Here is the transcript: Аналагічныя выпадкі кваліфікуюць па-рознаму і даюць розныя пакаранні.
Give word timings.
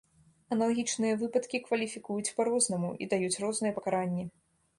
Аналагічныя 0.53 1.19
выпадкі 1.23 1.57
кваліфікуюць 1.67 2.33
па-рознаму 2.39 2.91
і 3.05 3.11
даюць 3.13 3.41
розныя 3.45 3.71
пакаранні. 3.79 4.23